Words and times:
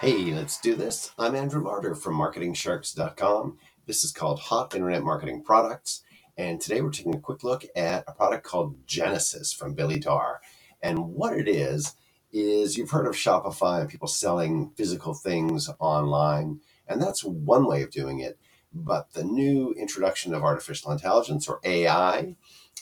Hey, 0.00 0.32
let's 0.32 0.58
do 0.58 0.76
this. 0.76 1.10
I'm 1.18 1.34
Andrew 1.34 1.60
Martyr 1.60 1.94
from 1.94 2.16
MarketingSharks.com. 2.16 3.58
This 3.84 4.02
is 4.02 4.12
called 4.12 4.40
Hot 4.40 4.74
Internet 4.74 5.02
Marketing 5.02 5.42
Products. 5.42 6.02
And 6.38 6.58
today 6.58 6.80
we're 6.80 6.88
taking 6.88 7.14
a 7.14 7.20
quick 7.20 7.44
look 7.44 7.66
at 7.76 8.04
a 8.08 8.12
product 8.12 8.46
called 8.46 8.86
Genesis 8.86 9.52
from 9.52 9.74
Billy 9.74 10.00
Darr. 10.00 10.40
And 10.82 11.10
what 11.10 11.36
it 11.36 11.46
is, 11.46 11.96
is 12.32 12.78
you've 12.78 12.92
heard 12.92 13.06
of 13.06 13.14
Shopify 13.14 13.82
and 13.82 13.90
people 13.90 14.08
selling 14.08 14.70
physical 14.74 15.12
things 15.12 15.68
online. 15.78 16.60
And 16.88 17.02
that's 17.02 17.22
one 17.22 17.66
way 17.66 17.82
of 17.82 17.90
doing 17.90 18.20
it. 18.20 18.38
But 18.72 19.12
the 19.12 19.24
new 19.24 19.74
introduction 19.74 20.32
of 20.32 20.42
artificial 20.42 20.92
intelligence 20.92 21.46
or 21.46 21.60
AI, 21.62 22.36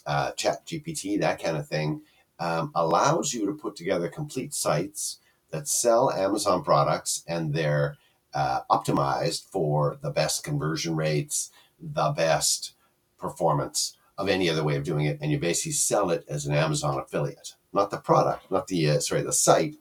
uh, 0.07 0.30
Chat 0.37 0.64
GPT, 0.64 1.19
that 1.19 1.43
kind 1.43 1.57
of 1.57 1.66
thing, 1.66 2.03
um, 2.39 2.71
allows 2.77 3.35
you 3.35 3.45
to 3.47 3.55
put 3.55 3.75
together 3.75 4.09
complete 4.09 4.55
sites 4.55 5.19
that 5.51 5.69
sell 5.69 6.11
Amazon 6.11 6.62
products 6.62 7.25
and 7.27 7.55
they're 7.55 7.97
uh, 8.34 8.61
optimized 8.70 9.45
for 9.51 9.98
the 10.02 10.11
best 10.11 10.45
conversion 10.45 10.95
rates, 10.95 11.51
the 11.80 12.11
best 12.11 12.74
performance 13.19 13.97
of 14.16 14.29
any 14.29 14.51
other 14.51 14.65
way 14.65 14.77
of 14.77 14.84
doing 14.84 15.07
it. 15.07 15.19
And 15.21 15.30
you 15.30 15.38
basically 15.38 15.73
sell 15.73 16.11
it 16.11 16.24
as 16.29 16.47
an 16.47 16.55
Amazon 16.55 16.98
affiliate, 16.98 17.55
not 17.73 17.91
the 17.91 17.98
product, 17.98 18.51
not 18.51 18.66
the, 18.66 18.91
uh, 18.91 19.01
sorry, 19.01 19.23
the 19.23 19.33
site, 19.33 19.77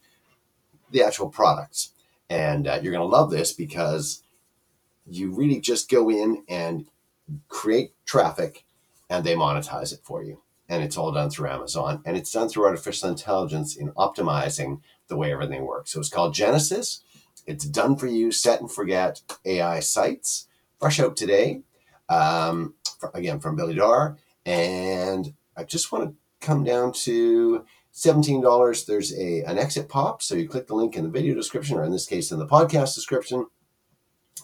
the 0.92 1.04
actual 1.04 1.30
products. 1.30 1.94
And 2.30 2.68
uh, 2.68 2.80
you're 2.82 2.92
going 2.92 3.08
to 3.08 3.16
love 3.16 3.32
this 3.32 3.54
because 3.54 4.24
you 5.06 5.32
really 5.32 5.60
just 5.60 5.90
go 5.90 6.10
in 6.10 6.44
and 6.48 6.86
create 7.48 7.94
traffic 8.06 8.66
and 9.10 9.24
they 9.24 9.36
monetize 9.36 9.94
it 9.94 10.02
for 10.04 10.24
you. 10.24 10.42
And 10.70 10.84
it's 10.84 10.98
all 10.98 11.12
done 11.14 11.30
through 11.30 11.50
Amazon 11.50 12.02
and 12.06 12.18
it's 12.18 12.32
done 12.32 12.50
through 12.50 12.66
artificial 12.66 13.10
intelligence 13.10 13.76
in 13.76 13.92
optimizing 13.94 14.82
the 15.08 15.18
way 15.18 15.32
everything 15.32 15.66
works. 15.66 15.92
So 15.92 16.00
it's 16.00 16.10
called 16.10 16.34
Genesis. 16.34 17.02
It's 17.46 17.66
done 17.66 17.96
for 17.96 18.08
you, 18.08 18.32
set 18.32 18.60
and 18.60 18.72
forget 18.72 19.22
AI 19.46 19.80
sites, 19.80 20.48
fresh 20.80 21.00
out 21.00 21.16
today. 21.16 21.62
Um, 22.10 22.76
again, 23.14 23.40
from 23.40 23.56
Billy 23.56 23.76
Darr. 23.76 24.18
And 24.46 25.34
I 25.56 25.64
just 25.64 25.92
want 25.92 26.10
to 26.10 26.16
come 26.46 26.64
down 26.64 26.94
to 26.94 27.66
$17. 27.94 28.86
There's 28.86 29.18
a 29.18 29.44
an 29.44 29.58
exit 29.58 29.90
pop. 29.90 30.22
So 30.22 30.36
you 30.36 30.48
click 30.48 30.68
the 30.68 30.76
link 30.76 30.96
in 30.96 31.04
the 31.04 31.10
video 31.10 31.34
description, 31.34 31.78
or 31.78 31.84
in 31.84 31.92
this 31.92 32.06
case, 32.06 32.32
in 32.32 32.40
the 32.40 32.48
podcast 32.48 32.96
description. 32.96 33.48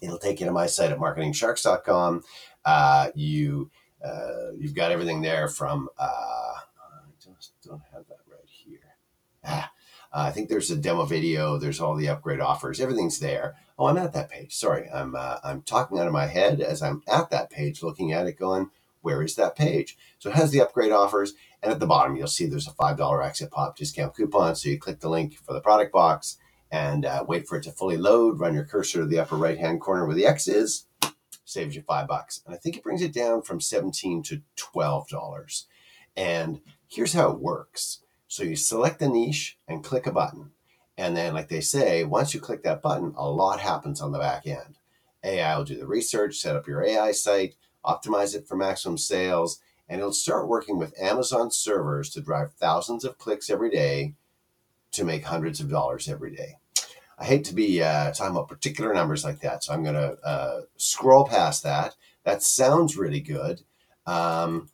It'll 0.01 0.17
take 0.17 0.39
you 0.39 0.45
to 0.45 0.51
my 0.51 0.65
site 0.65 0.91
at 0.91 0.97
marketingsharks.com. 0.97 2.23
Uh, 2.65 3.09
you 3.15 3.69
uh, 4.03 4.51
you've 4.57 4.75
got 4.75 4.91
everything 4.91 5.21
there 5.21 5.47
from 5.47 5.87
uh, 5.97 6.03
I 6.03 7.35
just 7.37 7.53
don't 7.63 7.81
have 7.93 8.05
that 8.09 8.19
right 8.29 8.39
here. 8.45 8.97
Ah, 9.45 9.71
uh, 10.13 10.25
I 10.27 10.31
think 10.31 10.49
there's 10.49 10.71
a 10.71 10.77
demo 10.77 11.05
video. 11.05 11.57
There's 11.57 11.81
all 11.81 11.95
the 11.95 12.09
upgrade 12.09 12.39
offers. 12.39 12.79
Everything's 12.79 13.19
there. 13.19 13.55
Oh, 13.79 13.87
I'm 13.87 13.97
at 13.97 14.13
that 14.13 14.29
page. 14.29 14.53
Sorry, 14.55 14.89
I'm 14.93 15.15
uh, 15.15 15.39
I'm 15.43 15.63
talking 15.63 15.99
out 15.99 16.07
of 16.07 16.13
my 16.13 16.27
head 16.27 16.61
as 16.61 16.81
I'm 16.83 17.01
at 17.07 17.31
that 17.31 17.49
page, 17.49 17.81
looking 17.83 18.13
at 18.13 18.27
it, 18.27 18.37
going, 18.37 18.69
"Where 19.01 19.23
is 19.23 19.35
that 19.35 19.55
page?" 19.55 19.97
So 20.19 20.29
it 20.29 20.35
has 20.35 20.51
the 20.51 20.61
upgrade 20.61 20.91
offers, 20.91 21.33
and 21.63 21.71
at 21.71 21.79
the 21.79 21.87
bottom 21.87 22.15
you'll 22.15 22.27
see 22.27 22.45
there's 22.45 22.67
a 22.67 22.73
five 22.73 22.97
dollar 22.97 23.23
exit 23.23 23.51
pop 23.51 23.75
discount 23.75 24.15
coupon. 24.15 24.55
So 24.55 24.69
you 24.69 24.79
click 24.79 24.99
the 24.99 25.09
link 25.09 25.35
for 25.37 25.53
the 25.53 25.61
product 25.61 25.91
box 25.91 26.37
and 26.71 27.05
uh, 27.05 27.25
wait 27.27 27.47
for 27.47 27.57
it 27.57 27.63
to 27.63 27.71
fully 27.71 27.97
load. 27.97 28.39
Run 28.39 28.53
your 28.55 28.65
cursor 28.65 28.99
to 28.99 29.05
the 29.05 29.19
upper 29.19 29.35
right 29.35 29.57
hand 29.57 29.81
corner 29.81 30.05
where 30.05 30.15
the 30.15 30.27
X 30.27 30.47
is. 30.47 30.85
Saves 31.45 31.75
you 31.75 31.81
five 31.81 32.07
bucks, 32.07 32.41
and 32.45 32.55
I 32.55 32.57
think 32.57 32.77
it 32.77 32.83
brings 32.83 33.01
it 33.01 33.13
down 33.13 33.41
from 33.41 33.59
seventeen 33.59 34.23
to 34.23 34.41
twelve 34.55 35.09
dollars. 35.09 35.67
And 36.15 36.61
here's 36.87 37.13
how 37.13 37.31
it 37.31 37.39
works 37.39 38.02
so 38.33 38.41
you 38.41 38.55
select 38.55 38.97
the 38.97 39.07
niche 39.07 39.59
and 39.67 39.83
click 39.83 40.07
a 40.07 40.11
button. 40.11 40.49
And 40.97 41.15
then, 41.15 41.35
like 41.35 41.49
they 41.49 41.61
say, 41.61 42.03
once 42.03 42.33
you 42.33 42.39
click 42.39 42.63
that 42.63 42.81
button, 42.81 43.13
a 43.15 43.29
lot 43.29 43.59
happens 43.59 44.01
on 44.01 44.11
the 44.11 44.17
back 44.17 44.47
end. 44.47 44.79
AI 45.23 45.55
will 45.55 45.63
do 45.63 45.77
the 45.77 45.85
research, 45.85 46.37
set 46.37 46.55
up 46.55 46.67
your 46.67 46.83
AI 46.83 47.11
site, 47.11 47.53
optimize 47.85 48.33
it 48.33 48.47
for 48.47 48.57
maximum 48.57 48.97
sales, 48.97 49.59
and 49.87 49.99
it'll 49.99 50.11
start 50.11 50.47
working 50.47 50.79
with 50.79 50.99
Amazon 50.99 51.51
servers 51.51 52.09
to 52.09 52.21
drive 52.21 52.53
thousands 52.53 53.05
of 53.05 53.19
clicks 53.19 53.51
every 53.51 53.69
day 53.69 54.15
to 54.93 55.03
make 55.03 55.25
hundreds 55.25 55.59
of 55.59 55.69
dollars 55.69 56.09
every 56.09 56.35
day. 56.35 56.57
I 57.19 57.25
hate 57.25 57.45
to 57.45 57.53
be 57.53 57.83
uh, 57.83 58.13
talking 58.13 58.35
about 58.35 58.49
particular 58.49 58.95
numbers 58.95 59.23
like 59.23 59.41
that, 59.41 59.63
so 59.63 59.73
I'm 59.73 59.83
going 59.83 59.93
to 59.93 60.17
uh, 60.25 60.61
scroll 60.77 61.27
past 61.27 61.61
that. 61.61 61.93
That 62.23 62.41
sounds 62.41 62.97
really 62.97 63.21
good. 63.21 63.61
Um, 64.07 64.71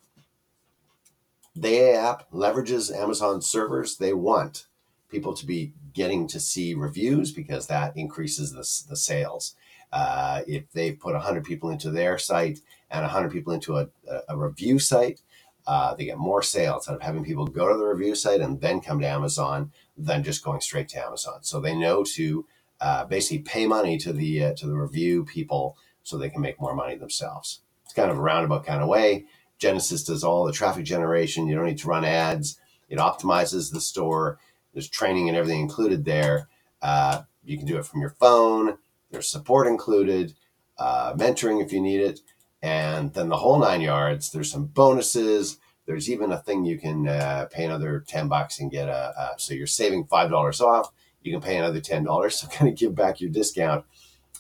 the 1.59 1.94
app 1.94 2.31
leverages 2.31 2.96
Amazon 2.96 3.42
servers. 3.42 3.97
They 3.97 4.14
want 4.14 4.68
people 5.09 5.34
to 5.34 5.46
be 5.46 5.74
getting 5.94 6.28
to 6.28 6.40
see 6.40 6.74
reviews 6.74 7.31
because 7.31 7.68
that 7.68 7.97
increases 7.97 8.52
the, 8.52 8.90
the 8.90 8.96
sales. 8.96 9.56
Uh, 9.92 10.42
if 10.48 10.72
they 10.72 10.92
put 10.92 11.14
100 11.14 11.44
people 11.44 11.69
into 11.69 11.90
their 11.90 12.18
site 12.18 12.59
and 12.92 13.02
100 13.02 13.31
people 13.31 13.52
into 13.52 13.78
a, 13.78 13.88
a 14.30 14.38
review 14.38 14.80
site, 14.80 15.22
uh, 15.68 15.94
they 15.96 16.06
get 16.06 16.18
more 16.18 16.42
sales 16.42 16.88
out 16.88 16.96
of 16.96 17.02
having 17.02 17.24
people 17.24 17.46
go 17.46 17.68
to 17.68 17.78
the 17.78 17.86
review 17.86 18.16
site 18.16 18.40
and 18.40 18.62
then 18.62 18.80
come 18.80 19.00
to 19.00 19.08
Amazon 19.08 19.72
than 19.98 20.24
just 20.24 20.44
going 20.44 20.62
straight 20.62 20.88
to 20.90 21.03
Amazon. 21.03 21.40
So 21.42 21.59
they 21.59 21.75
know 21.75 22.03
to 22.16 22.46
uh, 22.80 23.06
basically 23.06 23.40
pay 23.40 23.68
money 23.68 23.98
to 23.98 24.14
the 24.14 24.46
uh, 24.46 24.53
to 24.56 24.68
the 24.68 24.78
review 24.78 25.25
people 25.25 25.75
so 26.03 26.18
they 26.18 26.30
can 26.30 26.42
make 26.42 26.62
more 26.62 26.74
money 26.74 26.96
themselves. 26.96 27.62
It's 27.84 27.94
kind 27.94 28.09
of 28.09 28.18
a 28.18 28.22
roundabout 28.22 28.66
kind 28.66 28.81
of 28.81 28.88
way. 28.88 29.25
Genesis 29.59 30.03
does 30.03 30.24
all 30.24 30.46
the 30.46 30.53
traffic 30.53 30.86
generation. 30.86 31.47
You 31.47 31.56
don't 31.56 31.66
need 31.66 31.78
to 31.80 31.88
run 31.88 32.06
ads. 32.06 32.59
It 32.90 32.97
optimizes 32.97 33.72
the 33.72 33.81
store. 33.81 34.40
There's 34.74 34.90
training 34.90 35.28
and 35.28 35.38
everything 35.38 35.59
included 35.62 36.06
there. 36.06 36.47
Uh, 36.81 37.24
you 37.44 37.58
can 37.58 37.68
do 37.68 37.78
it 37.78 37.86
from 37.86 38.02
your 38.02 38.12
phone. 38.12 38.78
There's 39.12 39.30
support 39.30 39.68
included, 39.68 40.34
uh, 40.78 41.14
mentoring 41.14 41.64
if 41.64 41.74
you 41.74 41.81
need 41.81 42.00
it, 42.00 42.22
and 42.62 43.14
then 43.14 43.30
the 43.30 43.38
whole 43.38 43.59
nine 43.59 43.81
yards. 43.81 44.31
There's 44.31 44.52
some 44.52 44.66
bonuses. 44.66 45.58
There's 45.86 46.09
even 46.09 46.31
a 46.31 46.38
thing 46.38 46.64
you 46.64 46.78
can 46.78 47.08
uh, 47.08 47.48
pay 47.52 47.66
another 47.66 48.03
ten 48.08 48.28
bucks 48.28 48.59
and 48.59 48.72
get 48.72 48.88
a. 48.88 49.34
so 49.38 49.53
you're 49.53 49.68
saving 49.68 50.06
five 50.06 50.30
dollars 50.30 50.62
off. 50.62 50.92
You 51.22 51.31
can 51.31 51.42
pay 51.42 51.58
another 51.58 51.81
ten 51.81 52.03
dollars. 52.03 52.36
So 52.42 52.48
kind 52.48 52.72
of 52.72 52.78
give 52.78 52.96
back 52.96 53.19
your 53.19 53.31
discount 53.31 53.86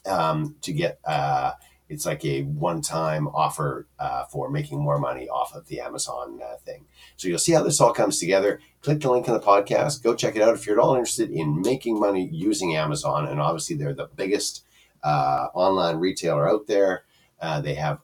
um, 0.05 0.55
to 0.61 0.71
get 0.71 0.99
uh, 1.05 1.53
it's 1.89 2.05
like 2.05 2.23
a 2.23 2.43
one-time 2.43 3.27
offer 3.29 3.87
uh, 3.97 4.25
for 4.25 4.49
making 4.49 4.79
more 4.79 4.99
money 4.99 5.27
off 5.27 5.55
of 5.55 5.67
the 5.67 5.81
Amazon 5.81 6.39
uh, 6.41 6.57
thing. 6.57 6.85
So 7.17 7.27
you'll 7.27 7.39
see 7.39 7.53
how 7.53 7.63
this 7.63 7.81
all 7.81 7.93
comes 7.93 8.19
together. 8.19 8.61
Click 8.81 9.01
the 9.01 9.11
link 9.11 9.27
in 9.27 9.33
the 9.33 9.39
podcast. 9.39 10.03
Go 10.03 10.15
check 10.15 10.35
it 10.35 10.41
out 10.41 10.53
if 10.53 10.65
you're 10.65 10.79
at 10.79 10.83
all 10.83 10.93
interested 10.93 11.31
in 11.31 11.61
making 11.61 11.99
money 11.99 12.29
using 12.31 12.75
Amazon. 12.75 13.27
And 13.27 13.41
obviously, 13.41 13.75
they're 13.75 13.93
the 13.93 14.09
biggest 14.15 14.63
uh, 15.03 15.47
online 15.53 15.97
retailer 15.97 16.47
out 16.47 16.67
there. 16.67 17.03
Uh, 17.41 17.59
they 17.59 17.73
have, 17.73 17.99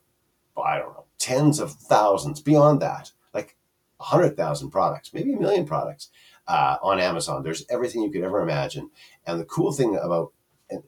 I 0.58 0.80
don't 0.80 0.94
know, 0.94 1.06
tens 1.20 1.60
of 1.60 1.72
thousands, 1.72 2.42
beyond 2.42 2.82
that, 2.82 3.12
like 3.34 3.56
hundred 4.00 4.36
thousand 4.36 4.72
products, 4.72 5.14
maybe 5.14 5.34
a 5.34 5.40
million 5.40 5.66
products 5.66 6.10
uh, 6.48 6.78
on 6.82 7.00
Amazon. 7.00 7.44
There's 7.44 7.66
everything 7.70 8.02
you 8.02 8.12
could 8.12 8.24
ever 8.24 8.42
imagine. 8.42 8.90
And 9.28 9.40
the 9.40 9.46
cool 9.46 9.72
thing 9.72 9.98
about 10.02 10.34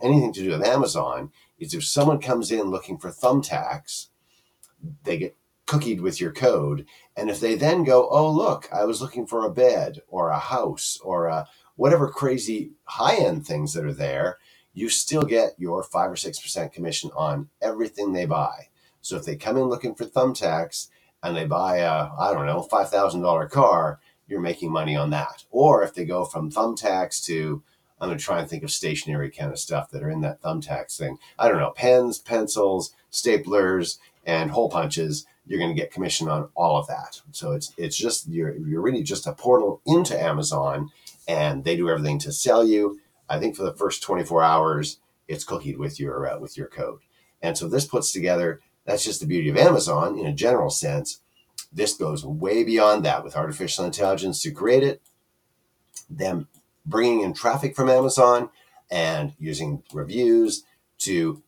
anything 0.02 0.34
to 0.34 0.44
do 0.44 0.50
with 0.50 0.66
Amazon 0.66 1.32
is 1.60 1.74
if 1.74 1.86
someone 1.86 2.20
comes 2.20 2.52
in 2.52 2.70
looking 2.70 2.98
for 2.98 3.10
thumbtacks, 3.10 4.08
they 5.04 5.18
get 5.18 5.36
cookied 5.68 6.02
with 6.02 6.22
your 6.22 6.32
code. 6.32 6.86
And 7.16 7.30
if 7.30 7.40
they 7.40 7.56
then 7.56 7.84
go, 7.84 8.08
oh, 8.10 8.32
look, 8.32 8.70
I 8.74 8.86
was 8.86 9.02
looking 9.02 9.28
for 9.28 9.46
a 9.46 9.52
bed 9.52 10.00
or 10.08 10.30
a 10.30 10.40
house 10.40 11.00
or 11.04 11.28
a, 11.28 11.48
whatever 11.76 12.10
crazy 12.10 12.72
high 12.86 13.16
end 13.16 13.46
things 13.46 13.74
that 13.74 13.86
are 13.86 13.94
there, 13.94 14.38
you 14.74 14.90
still 14.90 15.24
get 15.24 15.52
your 15.58 15.84
five 15.84 16.12
or 16.12 16.16
6% 16.16 16.72
commission 16.72 17.12
on 17.16 17.50
everything 17.62 18.14
they 18.14 18.26
buy. 18.26 18.68
So 19.02 19.16
if 19.16 19.26
they 19.26 19.36
come 19.36 19.58
in 19.58 19.64
looking 19.64 19.96
for 19.96 20.06
thumbtacks 20.06 20.88
and 21.24 21.36
they 21.36 21.46
buy 21.46 21.78
a, 21.78 22.10
I 22.18 22.34
don't 22.34 22.46
know, 22.46 22.68
$5,000 22.72 23.50
car, 23.50 24.00
you're 24.28 24.42
making 24.42 24.72
money 24.72 24.96
on 24.96 25.10
that. 25.12 25.46
Or 25.50 25.84
if 25.84 25.94
they 25.94 26.06
go 26.06 26.26
from 26.26 26.52
thumbtacks 26.52 27.24
to, 27.26 27.64
I'm 28.00 28.10
going 28.10 28.18
to 28.18 28.24
try 28.24 28.40
and 28.40 28.50
think 28.50 28.64
of 28.64 28.72
stationary 28.72 29.32
kind 29.32 29.52
of 29.52 29.60
stuff 29.60 29.90
that 29.92 30.04
are 30.04 30.10
in 30.10 30.22
that 30.22 30.42
thumbtacks 30.42 30.98
thing. 30.98 31.18
I 31.40 31.48
don't 31.48 31.58
know, 31.58 31.72
pens, 31.72 32.20
pencils, 32.20 32.94
staplers, 33.12 33.98
and 34.26 34.52
hole 34.52 34.70
punches. 34.70 35.26
You're 35.46 35.60
going 35.60 35.74
to 35.74 35.82
get 35.82 35.92
commission 35.92 36.28
on 36.28 36.50
all 36.56 36.78
of 36.78 36.88
that. 36.88 37.22
So 37.32 37.54
it's 37.54 37.74
it's 37.78 37.98
just 37.98 38.28
you're 38.28 38.56
you're 38.56 38.82
really 38.82 39.04
just 39.04 39.26
a 39.26 39.34
portal 39.34 39.82
into 39.86 40.22
Amazon, 40.22 40.92
and 41.28 41.64
they 41.64 41.76
do 41.76 41.90
everything 41.90 42.20
to 42.20 42.32
sell 42.32 42.68
you. 42.68 43.00
I 43.30 43.40
think 43.40 43.56
for 43.56 43.64
the 43.64 43.74
first 43.74 44.04
24 44.04 44.44
hours, 44.44 45.00
it's 45.28 45.46
cookied 45.46 45.78
with 45.78 46.00
your 46.00 46.28
uh, 46.28 46.40
with 46.40 46.58
your 46.58 46.68
code. 46.68 47.00
And 47.42 47.58
so 47.58 47.68
this 47.68 47.86
puts 47.86 48.12
together. 48.12 48.62
That's 48.86 49.04
just 49.04 49.20
the 49.20 49.28
beauty 49.28 49.50
of 49.50 49.58
Amazon 49.58 50.18
in 50.18 50.26
a 50.26 50.34
general 50.34 50.70
sense. 50.70 51.22
This 51.72 51.96
goes 51.96 52.26
way 52.26 52.64
beyond 52.64 53.04
that 53.06 53.24
with 53.24 53.36
artificial 53.36 53.86
intelligence 53.86 54.42
to 54.44 54.52
create 54.52 54.84
it. 54.84 55.02
Them 56.10 56.48
bringing 56.88 57.22
in 57.22 57.34
traffic 57.34 57.76
from 57.76 57.90
Amazon 57.90 58.50
and 58.90 59.34
using 59.38 59.84
reviews 59.94 60.64
to 61.00 61.44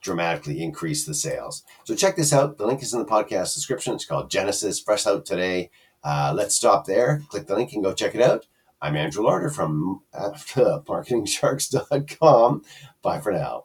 dramatically 0.00 0.62
increase 0.62 1.04
the 1.04 1.14
sales. 1.14 1.64
So 1.84 1.94
check 1.94 2.16
this 2.16 2.32
out. 2.32 2.58
The 2.58 2.66
link 2.66 2.82
is 2.82 2.92
in 2.92 2.98
the 3.00 3.06
podcast 3.06 3.54
description. 3.54 3.94
It's 3.94 4.04
called 4.04 4.30
Genesis, 4.30 4.80
fresh 4.80 5.06
out 5.06 5.26
today. 5.26 5.70
Uh, 6.02 6.32
let's 6.36 6.54
stop 6.54 6.86
there. 6.86 7.22
Click 7.28 7.46
the 7.46 7.56
link 7.56 7.72
and 7.72 7.82
go 7.82 7.94
check 7.94 8.14
it 8.14 8.20
out. 8.20 8.46
I'm 8.80 8.96
Andrew 8.96 9.24
Larder 9.24 9.50
from 9.50 10.02
uh, 10.12 10.32
MarketingSharks.com. 10.32 12.62
Bye 13.02 13.20
for 13.20 13.32
now. 13.32 13.64